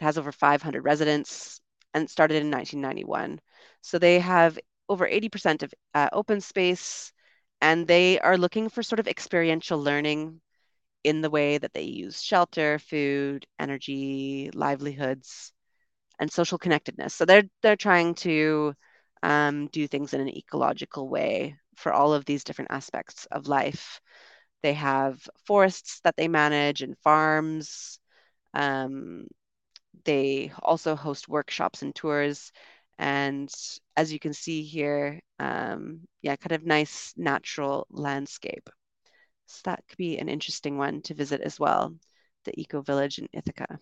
[0.00, 1.60] It has over 500 residents
[1.94, 3.40] and started in 1991.
[3.82, 4.58] So they have
[4.88, 7.12] over 80% of uh, open space
[7.60, 10.40] and they are looking for sort of experiential learning
[11.04, 15.52] in the way that they use shelter, food, energy, livelihoods,
[16.20, 17.14] and social connectedness.
[17.14, 18.74] So they're they're trying to
[19.22, 24.00] um, do things in an ecological way for all of these different aspects of life.
[24.62, 27.98] They have forests that they manage and farms.
[28.54, 29.26] Um,
[30.04, 32.52] they also host workshops and tours.
[32.98, 33.52] And
[33.96, 38.68] as you can see here, um, yeah, kind of nice natural landscape.
[39.46, 41.94] So that could be an interesting one to visit as well,
[42.44, 43.78] the Eco Village in Ithaca.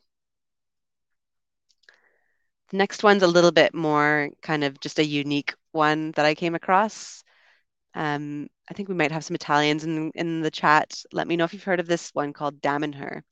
[2.71, 6.35] The next one's a little bit more kind of just a unique one that I
[6.35, 7.23] came across.
[7.95, 11.03] Um, I think we might have some Italians in, in the chat.
[11.13, 13.23] Let me know if you've heard of this one called Damanhur.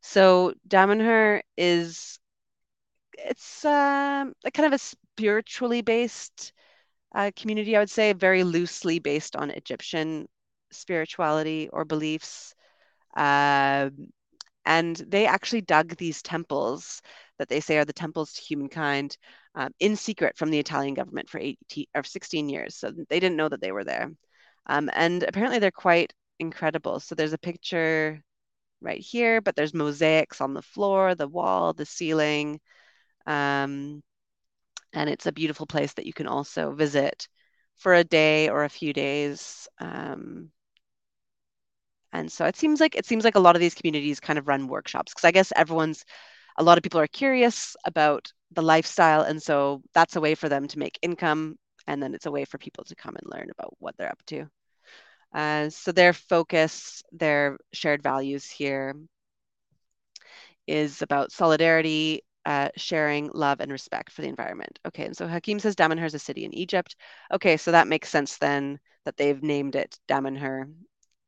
[0.00, 2.17] So Damanhur is
[3.26, 6.52] it's um, a kind of a spiritually based
[7.14, 10.28] uh, community, I would say, very loosely based on Egyptian
[10.70, 12.54] spirituality or beliefs.
[13.16, 13.90] Uh,
[14.64, 17.00] and they actually dug these temples
[17.38, 19.16] that they say are the temples to humankind
[19.54, 22.76] um, in secret from the Italian government for 18 or 16 years.
[22.76, 24.10] So they didn't know that they were there.
[24.66, 27.00] Um, and apparently they're quite incredible.
[27.00, 28.22] So there's a picture
[28.80, 32.60] right here, but there's mosaics on the floor, the wall, the ceiling.
[33.28, 34.02] Um,
[34.94, 37.28] and it's a beautiful place that you can also visit
[37.76, 39.68] for a day or a few days.
[39.80, 40.50] Um,
[42.12, 44.48] And so it seems like it seems like a lot of these communities kind of
[44.48, 46.04] run workshops because I guess everyone's
[46.58, 50.48] a lot of people are curious about the lifestyle and so that's a way for
[50.48, 53.50] them to make income and then it's a way for people to come and learn
[53.50, 54.46] about what they're up to.
[55.34, 58.94] Uh, so their focus, their shared values here
[60.66, 64.78] is about solidarity, uh, sharing, love, and respect for the environment.
[64.86, 66.96] Okay, and so Hakim says Damanhur is a city in Egypt.
[67.30, 70.72] Okay, so that makes sense then that they've named it Damanhur,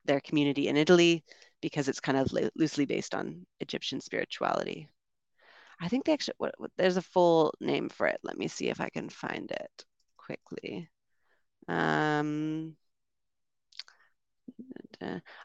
[0.07, 1.23] their community in Italy,
[1.61, 4.89] because it's kind of loosely based on Egyptian spirituality.
[5.79, 8.19] I think they actually, what, what, there's a full name for it.
[8.23, 9.85] Let me see if I can find it
[10.17, 10.89] quickly.
[11.69, 12.77] Um,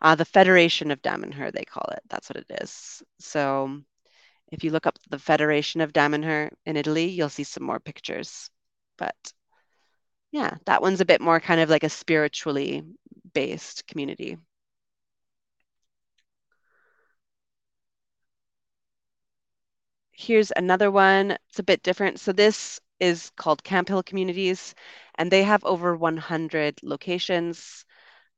[0.01, 1.99] uh, the Federation of Damanhur, they call it.
[2.09, 3.03] That's what it is.
[3.19, 3.81] So
[4.51, 8.49] if you look up the Federation of Damanhur in Italy, you'll see some more pictures.
[8.97, 9.15] But
[10.31, 12.84] yeah, that one's a bit more kind of like a spiritually
[13.34, 14.38] based community.
[20.12, 21.31] Here's another one.
[21.49, 22.19] It's a bit different.
[22.19, 24.73] So this is called Camphill Communities,
[25.17, 27.86] and they have over 100 locations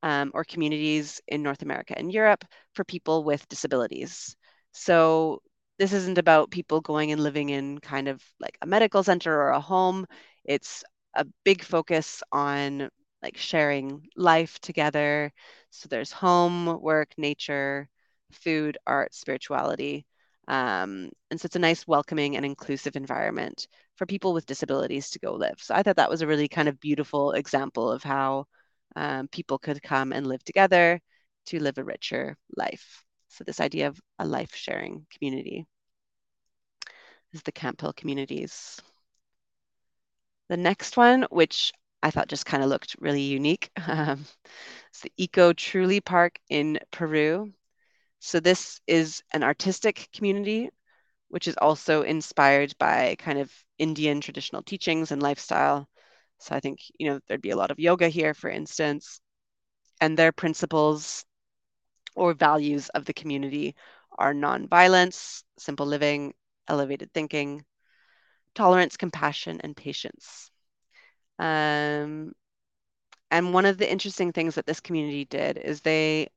[0.04, 4.36] um, or communities in North America and Europe for people with disabilities.
[4.72, 5.42] So
[5.78, 9.50] this isn't about people going and living in kind of like a medical center or
[9.50, 10.06] a home.
[10.46, 10.84] It's
[11.16, 12.90] a big focus on
[13.24, 15.32] like sharing life together.
[15.72, 17.90] So there's home, work, nature,
[18.32, 20.06] food, art, spirituality.
[20.48, 25.20] Um, and so it's a nice, welcoming, and inclusive environment for people with disabilities to
[25.20, 25.58] go live.
[25.60, 28.46] So I thought that was a really kind of beautiful example of how
[28.96, 31.02] um, people could come and live together
[31.48, 33.04] to live a richer life.
[33.30, 35.66] So this idea of a life sharing community
[37.34, 38.80] is the Camphill communities.
[40.50, 44.26] The next one, which I thought just kind of looked really unique, um,
[45.02, 47.54] the Eco Truly Park in Peru.
[48.20, 50.70] So this is an artistic community,
[51.30, 55.88] which is also inspired by kind of Indian traditional teachings and lifestyle.
[56.40, 59.20] So I think, you know, there'd be a lot of yoga here, for instance,
[60.02, 61.26] and their principles
[62.18, 63.76] or values of the community
[64.18, 66.34] are nonviolence, simple living,
[66.68, 67.64] elevated thinking,
[68.56, 70.52] tolerance, compassion, and patience.
[71.40, 72.34] Um,
[73.32, 76.30] and one of the interesting things that this community did is they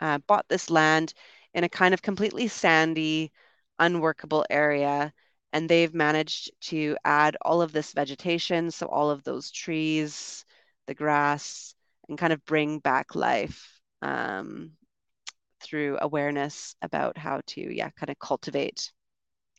[0.00, 1.14] uh, bought this land
[1.54, 3.32] in a kind of completely sandy,
[3.78, 5.12] unworkable area
[5.52, 10.44] and they've managed to add all of this vegetation, so all of those trees,
[10.86, 11.74] the grass,
[12.08, 14.72] and kind of bring back life um,
[15.60, 18.92] through awareness about how to, yeah, kind of cultivate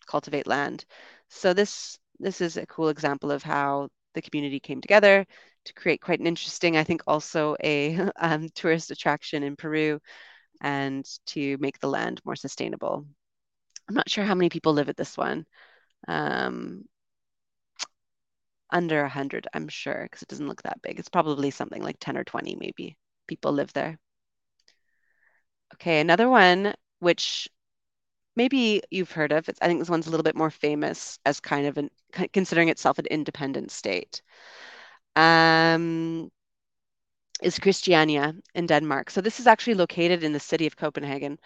[0.08, 0.86] cultivate land.
[1.30, 5.26] So this this is a cool example of how the community came together
[5.66, 10.00] to create quite an interesting, I think, also a um, tourist attraction in Peru,
[10.62, 13.06] and to make the land more sustainable.
[13.90, 15.46] I'm not sure how many people live at this one
[16.08, 16.86] um,
[18.72, 21.00] under 100, I'm sure, because it doesn't look that big.
[21.00, 23.98] It's probably something like 10 or 20, maybe, people live there.
[25.76, 27.48] Okay, another one, which
[28.36, 29.50] maybe you've heard of.
[29.50, 31.90] It's, I think this one's a little bit more famous as kind of an,
[32.34, 34.22] considering itself an independent state.
[35.16, 36.32] Um,
[37.42, 39.10] is Christiania in Denmark.
[39.10, 41.40] So this is actually located in the city of Copenhagen.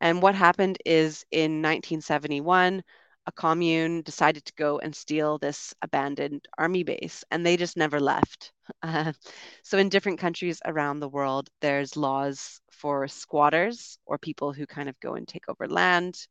[0.00, 2.82] And what happened is in 1971,
[3.26, 8.00] a commune decided to go and steal this abandoned army base, and they just never
[8.00, 8.52] left.
[8.82, 9.12] Uh,
[9.62, 14.88] so, in different countries around the world, there's laws for squatters or people who kind
[14.88, 16.26] of go and take over land.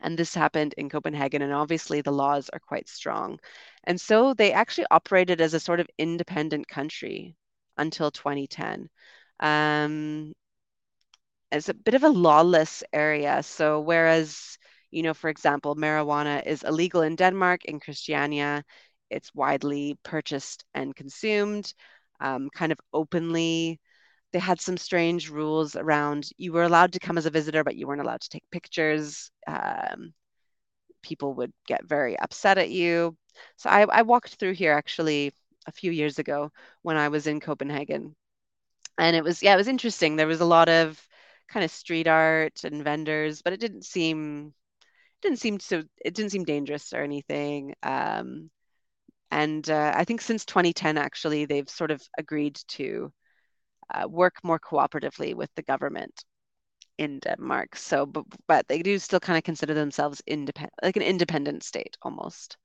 [0.00, 3.38] And this happened in Copenhagen, and obviously the laws are quite strong.
[3.84, 7.36] And so they actually operated as a sort of independent country
[7.76, 8.88] until 2010.
[9.40, 10.34] Um,
[11.50, 13.42] it's a bit of a lawless area.
[13.42, 14.58] So, whereas
[14.90, 17.64] you know, for example, marijuana is illegal in Denmark.
[17.64, 18.64] In Christiania,
[19.10, 21.72] it's widely purchased and consumed,
[22.20, 23.80] um, kind of openly.
[24.32, 27.76] They had some strange rules around you were allowed to come as a visitor, but
[27.76, 29.30] you weren't allowed to take pictures.
[29.46, 30.12] Um,
[31.02, 33.16] people would get very upset at you.
[33.56, 35.32] So I, I walked through here actually
[35.66, 36.50] a few years ago
[36.82, 38.14] when I was in Copenhagen.
[38.98, 40.16] And it was, yeah, it was interesting.
[40.16, 41.00] There was a lot of
[41.48, 44.54] kind of street art and vendors, but it didn't seem
[45.22, 48.50] didn't seem so it didn't seem dangerous or anything um,
[49.30, 53.12] and uh, i think since 2010 actually they've sort of agreed to
[53.94, 56.24] uh, work more cooperatively with the government
[56.98, 57.76] in denmark.
[57.76, 61.96] So but, but they do still kind of consider themselves independent like an independent state
[62.02, 62.56] almost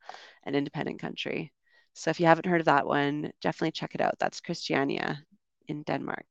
[0.45, 1.53] an independent country.
[1.93, 4.15] So if you haven't heard of that one definitely check it out.
[4.19, 5.23] That's christiania
[5.67, 6.25] in denmark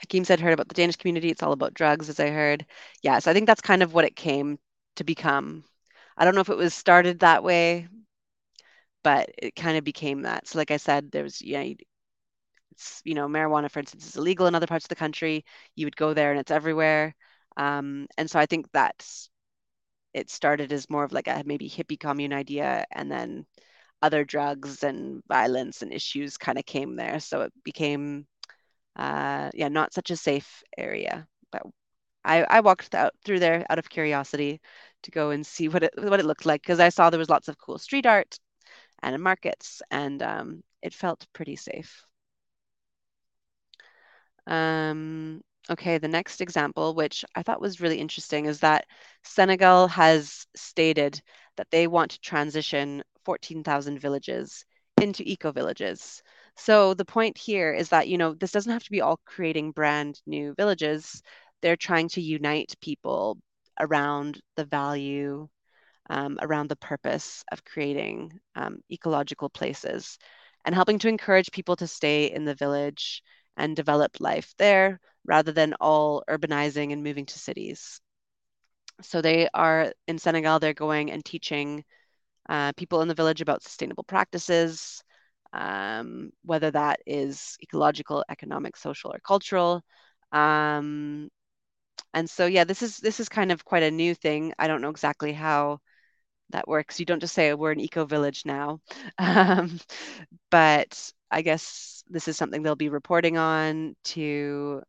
[0.00, 1.30] Hakeem said heard about the Danish community.
[1.30, 2.66] It's all about drugs, as I heard.
[3.02, 4.58] Yeah, so I think that's kind of what it came
[4.96, 5.64] to become.
[6.16, 7.88] I don't know if it was started that way,
[9.02, 10.46] but it kind of became that.
[10.46, 11.62] So, like I said, there was yeah,
[12.72, 15.44] it's you know marijuana, for instance, is illegal in other parts of the country.
[15.76, 17.14] You would go there and it's everywhere.
[17.56, 19.28] Um, and so I think that's
[20.14, 23.46] it started as more of like a maybe hippie commune idea, and then
[24.02, 27.20] other drugs and violence and issues kind of came there.
[27.20, 28.26] So it became
[28.96, 31.26] uh, yeah, not such a safe area.
[31.52, 31.62] But
[32.24, 34.60] I, I walked out through there out of curiosity
[35.04, 37.30] to go and see what it what it looked like because I saw there was
[37.30, 38.38] lots of cool street art
[39.02, 42.04] and markets, and um, it felt pretty safe.
[44.46, 48.86] Um, okay, the next example, which I thought was really interesting, is that
[49.22, 51.20] Senegal has stated
[51.56, 54.64] that they want to transition 14,000 villages
[55.00, 56.22] into eco villages.
[56.56, 59.72] So the point here is that, you know, this doesn't have to be all creating
[59.72, 61.22] brand new villages.
[61.62, 63.38] They're trying to unite people
[63.78, 65.48] around the value,
[66.10, 70.18] um, around the purpose of creating um, ecological places
[70.64, 73.22] and helping to encourage people to stay in the village
[73.56, 78.00] and develop life there rather than all urbanizing and moving to cities.
[79.02, 81.84] So they are in Senegal, they're going and teaching
[82.48, 85.02] uh, people in the village about sustainable practices,
[85.52, 89.82] um, whether that is ecological, economic, social, or cultural.
[90.32, 91.28] Um,
[92.14, 94.52] and so, yeah, this is this is kind of quite a new thing.
[94.58, 95.80] I don't know exactly how
[96.50, 97.00] that works.
[97.00, 98.80] You don't just say we're an eco village now,
[99.18, 99.78] um,
[100.50, 104.82] but I guess this is something they'll be reporting on to.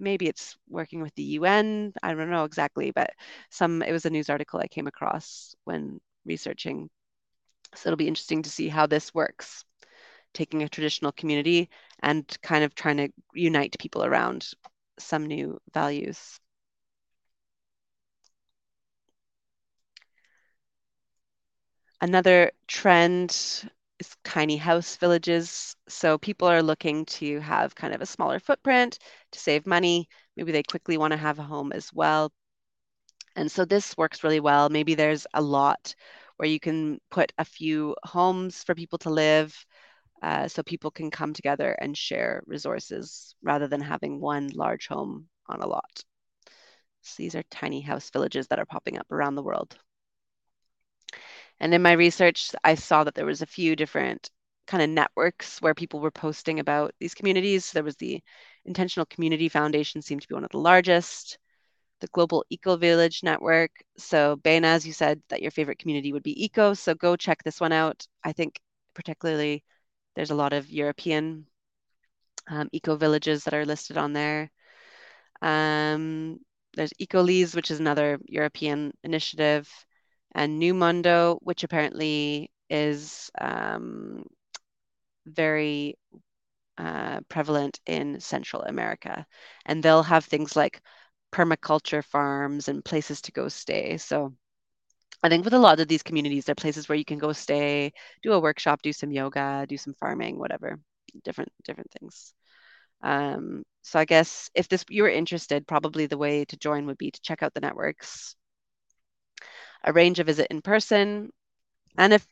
[0.00, 1.92] Maybe it's working with the UN.
[2.02, 3.10] I don't know exactly, but
[3.50, 6.90] some it was a news article I came across when researching.
[7.74, 9.64] So it'll be interesting to see how this works
[10.38, 11.68] taking a traditional community
[12.02, 14.48] and kind of trying to unite people around
[14.98, 16.40] some new values.
[22.00, 23.30] Another trend
[23.98, 25.76] is tiny house villages.
[25.88, 28.98] So people are looking to have kind of a smaller footprint
[29.32, 30.08] to save money.
[30.36, 32.32] Maybe they quickly want to have a home as well.
[33.36, 34.68] And so this works really well.
[34.68, 35.94] Maybe there's a lot
[36.36, 39.66] where you can put a few homes for people to live
[40.22, 45.28] uh, so people can come together and share resources rather than having one large home
[45.46, 46.04] on a lot.
[47.02, 49.76] So these are tiny house villages that are popping up around the world.
[51.60, 54.30] And in my research, I saw that there was a few different
[54.66, 57.72] kind of networks where people were posting about these communities.
[57.72, 58.22] There was the
[58.64, 61.38] Intentional Community Foundation seemed to be one of the largest,
[62.00, 63.70] the Global Eco Village Network.
[63.96, 66.74] So Baina, as you said, that your favorite community would be eco.
[66.74, 68.06] So go check this one out.
[68.22, 68.60] I think
[68.94, 69.64] particularly
[70.18, 71.46] there's a lot of European
[72.48, 74.50] um, eco villages that are listed on there.
[75.40, 76.40] Um,
[76.74, 79.70] there's Ecolise, which is another European initiative,
[80.34, 84.24] and New Mundo, which apparently is um,
[85.24, 85.96] very
[86.78, 89.24] uh, prevalent in Central America.
[89.66, 90.82] And they'll have things like
[91.32, 93.98] permaculture farms and places to go stay.
[93.98, 94.34] So
[95.22, 97.92] I think with a lot of these communities, they're places where you can go stay,
[98.22, 100.78] do a workshop, do some yoga, do some farming, whatever,
[101.24, 102.34] different different things.
[103.02, 106.98] Um, so I guess if this you were interested, probably the way to join would
[106.98, 108.36] be to check out the networks,
[109.84, 111.30] arrange a visit in person,
[111.98, 112.26] and if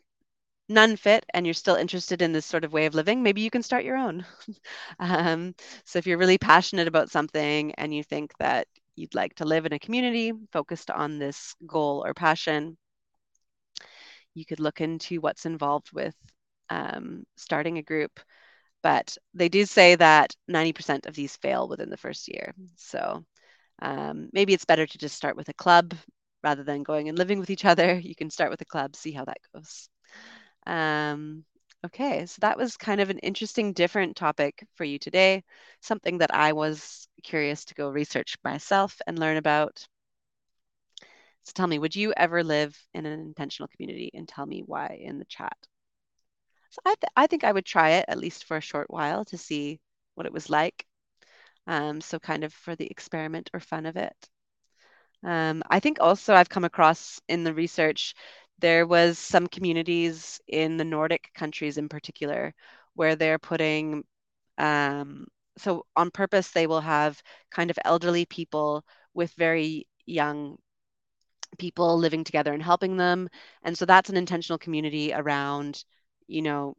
[0.69, 3.51] none fit and you're still interested in this sort of way of living, maybe you
[3.51, 4.27] can start your own.
[4.99, 8.67] um, so if you're really passionate about something and you think that
[8.97, 12.77] you'd like to live in a community focused on this goal or passion,
[14.35, 16.15] you could look into what's involved with
[16.71, 18.21] um, starting a group.
[18.83, 22.55] But they do say that 90% of these fail within the first year.
[22.77, 23.25] So
[23.83, 25.95] um, maybe it's better to just start with a club
[26.45, 27.99] rather than going and living with each other.
[27.99, 29.89] You can start with a club, see how that goes.
[30.67, 31.45] Um,
[31.87, 35.45] okay, so that was kind of an interesting, different topic for you today,
[35.81, 39.87] something that I was curious to go research myself and learn about.
[41.45, 44.99] So tell me, would you ever live in an intentional community and tell me why
[45.01, 45.57] in the chat?
[46.71, 49.25] So I, th I think I would try it at least for a short while
[49.27, 49.81] to see
[50.15, 50.87] what it was like.
[51.67, 54.31] Um, so kind of for the experiment or fun of it.
[55.25, 58.15] Um, I think also I've come across in the research
[58.59, 62.55] there was some communities in the Nordic countries in particular
[62.95, 64.05] where they're putting
[64.59, 65.27] um,
[65.59, 68.85] so on purpose they will have kind of elderly people
[69.15, 70.59] with very young
[71.59, 73.29] people living together and helping them
[73.63, 75.85] and so that's an intentional community around
[76.27, 76.75] you know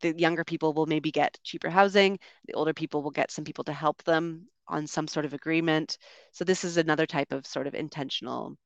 [0.00, 3.64] the younger people will maybe get cheaper housing, the older people will get some people
[3.64, 5.98] to help them on some sort of agreement.
[6.32, 8.56] So this is another type of sort of intentional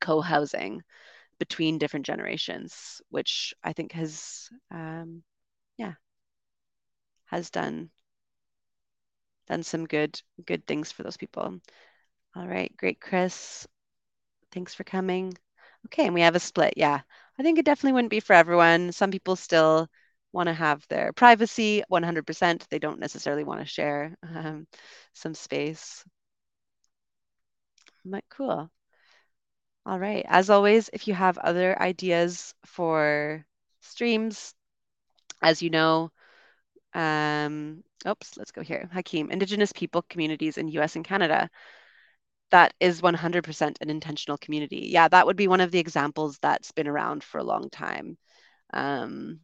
[0.00, 0.82] co-housing
[1.38, 5.22] between different generations, which I think has, um,
[5.78, 5.94] yeah,
[7.26, 7.90] has done
[9.50, 11.60] done some good good things for those people.
[12.36, 13.66] All right, great, Chris.
[14.52, 15.34] Thanks for coming.
[15.86, 16.74] Okay, and we have a split.
[16.76, 17.00] Yeah,
[17.38, 18.92] I think it definitely wouldn't be for everyone.
[18.92, 19.88] Some people still
[20.32, 22.66] want to have their privacy 100%.
[22.70, 24.66] They don't necessarily want to share um,
[25.14, 26.04] some space.
[28.04, 28.70] But cool.
[29.86, 30.24] All right.
[30.28, 33.44] As always, if you have other ideas for
[33.80, 34.54] streams,
[35.42, 36.12] as you know,
[36.94, 38.88] um, oops, let's go here.
[38.92, 41.50] Hakeem, Indigenous people communities in US and Canada.
[42.50, 44.88] That is 100% an intentional community.
[44.90, 48.18] Yeah, that would be one of the examples that's been around for a long time.
[48.72, 49.40] Um,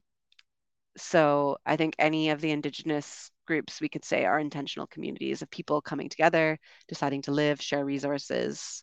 [0.97, 5.51] so I think any of the Indigenous groups we could say are intentional communities of
[5.51, 8.83] people coming together, deciding to live, share resources.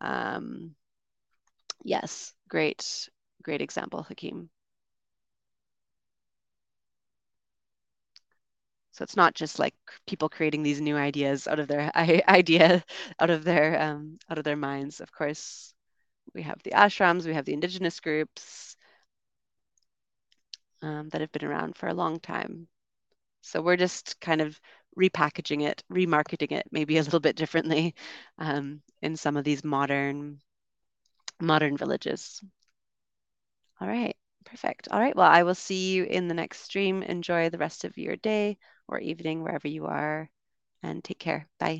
[0.00, 0.74] Um,
[1.84, 3.08] yes, great,
[3.42, 4.50] great example, Hakeem.
[8.92, 9.74] So it's not just like
[10.06, 11.90] people creating these new ideas out of their
[12.28, 12.84] idea,
[13.20, 15.00] out of their um, out of their minds.
[15.00, 15.74] Of course,
[16.34, 18.76] we have the ashrams, we have the indigenous groups
[20.82, 22.68] um, that have been around for a long time.
[23.42, 24.58] So we're just kind of
[24.98, 27.94] repackaging it, remarketing it, maybe a little bit differently
[28.38, 30.40] um, in some of these modern
[31.40, 32.42] modern villages.
[33.80, 34.88] All right, perfect.
[34.90, 37.02] All right, well, I will see you in the next stream.
[37.02, 38.58] Enjoy the rest of your day
[38.88, 40.30] or evening, wherever you are,
[40.82, 41.48] and take care.
[41.58, 41.70] Bye.